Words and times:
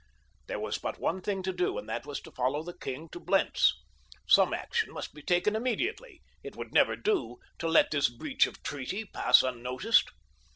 There 0.47 0.59
was 0.59 0.79
but 0.79 0.97
one 0.97 1.21
thing 1.21 1.43
to 1.43 1.53
do 1.53 1.77
and 1.77 1.87
that 1.87 2.07
was 2.07 2.19
to 2.21 2.31
follow 2.31 2.63
the 2.63 2.75
king 2.75 3.07
to 3.09 3.19
Blentz. 3.19 3.75
Some 4.27 4.51
action 4.51 4.91
must 4.93 5.13
be 5.13 5.21
taken 5.21 5.55
immediately—it 5.55 6.55
would 6.55 6.73
never 6.73 6.95
do 6.95 7.37
to 7.59 7.67
let 7.67 7.91
this 7.91 8.09
breach 8.09 8.47
of 8.47 8.63
treaty 8.63 9.05
pass 9.05 9.43
unnoticed. 9.43 10.09